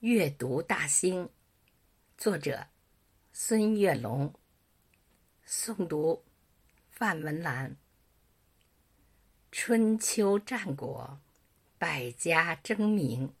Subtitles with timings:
[0.00, 1.28] 阅读大兴，
[2.16, 2.68] 作者
[3.32, 4.32] 孙月龙。
[5.44, 6.22] 诵读
[6.88, 7.76] 范文澜。
[9.50, 11.18] 春秋战国，
[11.78, 13.34] 百家争鸣，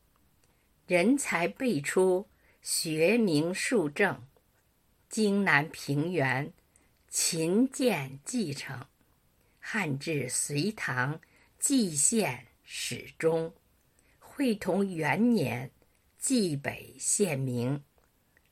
[0.88, 2.26] 人才辈出，
[2.60, 4.20] 学名树正。
[5.08, 6.52] 荆南平原，
[7.08, 8.84] 秦建继承，
[9.60, 11.20] 汉至隋唐，
[11.60, 13.54] 蓟县始终。
[14.18, 15.70] 会同元年。
[16.20, 17.84] 蓟北县名，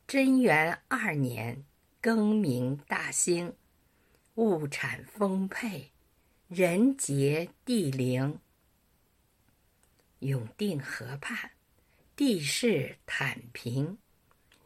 [0.06, 1.64] 贞元二年
[2.00, 3.54] 更名大兴，
[4.36, 5.90] 物产丰沛，
[6.46, 8.38] 人杰地灵。
[10.20, 11.50] 永定河畔，
[12.14, 13.98] 地势坦平，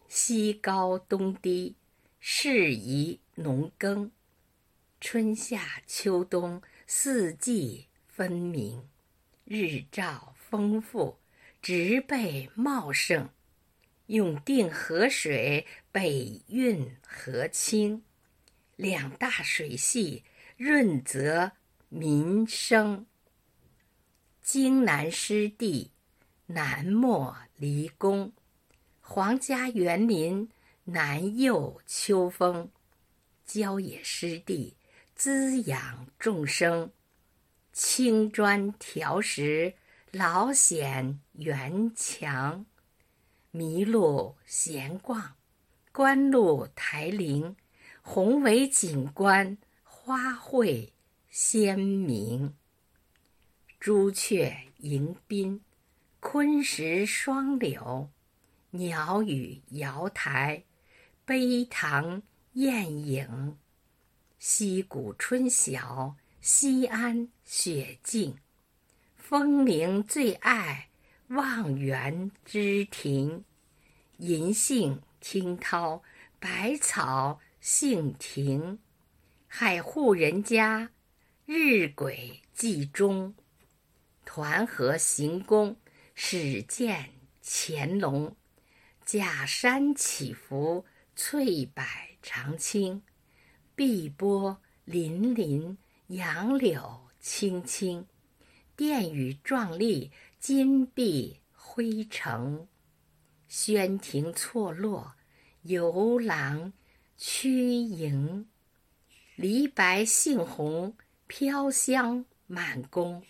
[0.06, 1.76] 西高东低，
[2.20, 4.12] 适宜农耕。
[5.00, 8.86] 春夏秋冬四季分明，
[9.46, 11.19] 日照丰富。
[11.62, 13.28] 植被茂盛，
[14.06, 18.02] 永定河水北运河清，
[18.76, 20.24] 两大水系
[20.56, 21.52] 润泽
[21.90, 23.04] 民生。
[24.40, 25.90] 荆南湿地，
[26.46, 28.32] 南没离宫，
[29.02, 30.48] 皇家园林
[30.84, 32.70] 南佑秋风，
[33.44, 34.74] 郊野湿地
[35.14, 36.90] 滋养众生，
[37.70, 39.74] 青砖条石。
[40.12, 42.66] 老险园墙，
[43.52, 45.36] 麋鹿闲逛，
[45.92, 47.54] 观鹿台林，
[48.02, 50.90] 宏伟景观，花卉
[51.28, 52.56] 鲜明。
[53.78, 55.60] 朱雀迎宾，
[56.18, 58.10] 昆石双柳，
[58.70, 60.64] 鸟语瑶台，
[61.24, 62.20] 碑堂
[62.54, 63.56] 艳影。
[64.40, 68.36] 溪谷春晓，西安雪静。
[69.30, 70.88] 风铃最爱
[71.28, 73.44] 望园之庭，
[74.16, 76.02] 银杏听涛，
[76.40, 78.80] 百草杏庭。
[79.46, 80.90] 海户人家，
[81.46, 83.32] 日晷记钟。
[84.24, 85.76] 团河行宫，
[86.16, 87.10] 始见
[87.40, 88.34] 乾隆。
[89.04, 90.84] 假山起伏，
[91.14, 91.84] 翠柏
[92.20, 93.00] 长青。
[93.76, 95.76] 碧波粼粼，
[96.08, 98.04] 杨柳青青。
[98.80, 102.66] 殿宇壮丽，金碧辉城；
[103.46, 105.16] 轩庭错落，
[105.64, 106.72] 游廊
[107.18, 108.48] 曲营。
[109.36, 110.96] 梨白杏红，
[111.26, 113.22] 飘香满宫。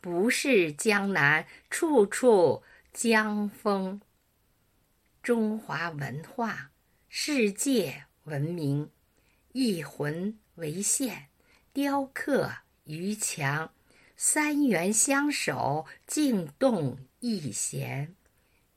[0.00, 2.62] 不是江南，处处
[2.92, 4.00] 江风。
[5.24, 6.70] 中华文化，
[7.08, 8.88] 世界闻名。
[9.50, 11.26] 一魂为线，
[11.72, 12.48] 雕刻
[12.84, 13.73] 于墙。
[14.16, 18.14] 三元相守，静动一弦；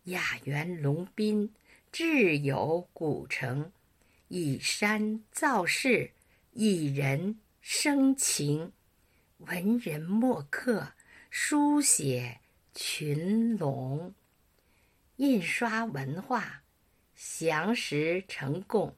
[0.06, 1.54] 雅园龙宾，
[1.92, 3.72] 志有古城。
[4.30, 6.12] 以山造势，
[6.54, 8.74] 以人生情。
[9.38, 10.94] 文人墨客，
[11.30, 12.40] 书写
[12.74, 14.16] 群龙。
[15.18, 16.64] 印刷文化，
[17.16, 18.96] 详实成贡，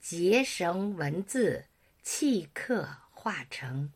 [0.00, 1.66] 结绳文字，
[2.04, 3.92] 契刻化成。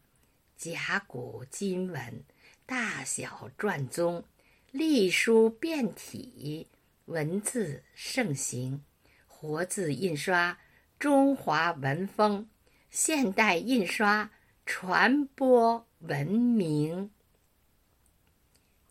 [0.60, 2.22] 甲骨金文，
[2.66, 4.22] 大小篆宗，
[4.71, 6.66] 隶书变体，
[7.06, 8.84] 文字盛行。
[9.26, 10.59] 活字印刷，
[10.99, 12.44] 中华文风；
[12.91, 14.31] 现代印刷，
[14.66, 17.10] 传播文明。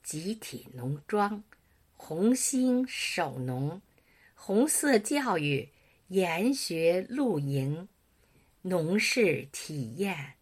[0.02, 1.44] 集体农庄，
[1.96, 3.80] 红星守农，
[4.34, 5.70] 红色教育，
[6.08, 7.88] 研学露营，
[8.64, 10.34] 农事体验。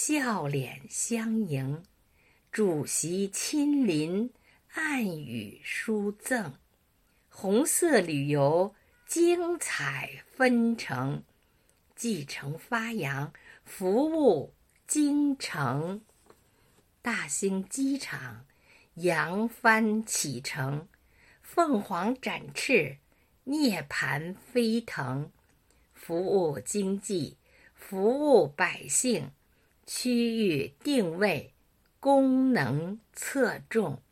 [0.00, 1.82] 笑脸相迎，
[2.52, 4.32] 主席亲临，
[4.74, 6.54] 暗语书赠。
[7.28, 8.76] 红色旅游，
[9.08, 11.24] 精彩纷呈，
[11.96, 13.32] 继承发扬，
[13.64, 14.54] 服务
[14.86, 16.00] 京城。
[17.02, 18.46] 大兴机场，
[18.94, 20.86] 扬帆启程，
[21.42, 22.98] 凤凰展翅，
[23.42, 25.32] 涅槃飞腾，
[25.92, 27.36] 服务经济，
[27.74, 29.32] 服务百姓。
[29.90, 31.54] 区域定位，
[31.98, 34.02] 功能侧重，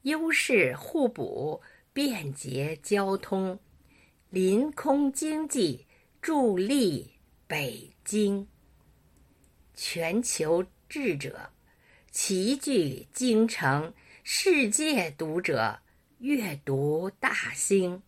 [0.00, 1.60] 优势互补，
[1.92, 3.60] 便捷交通，
[4.30, 5.84] 临空经济
[6.22, 7.12] 助力
[7.46, 8.48] 北京。
[9.74, 11.50] 全球智者
[12.10, 13.92] 齐聚京城，
[14.22, 15.78] 世界读者
[16.20, 18.02] 阅读大兴，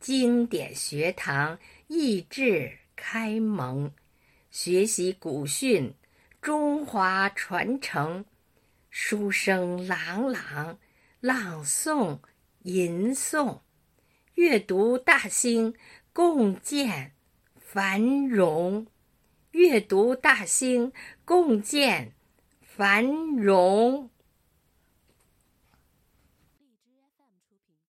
[0.00, 1.58] 经典学堂
[1.88, 3.92] 益智开蒙，
[4.50, 5.92] 学习古训。
[6.48, 8.24] 中华传承，
[8.88, 10.78] 书声朗朗，
[11.20, 12.20] 朗诵
[12.62, 13.60] 吟诵，
[14.32, 15.74] 阅读大兴，
[16.10, 17.12] 共建
[17.60, 18.86] 繁荣。
[19.50, 20.90] 阅读大兴，
[21.26, 22.14] 共建
[22.62, 23.04] 繁
[23.36, 24.08] 荣。